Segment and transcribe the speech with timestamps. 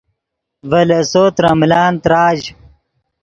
[0.69, 2.39] ڤے لیسو ترے ملان تراژ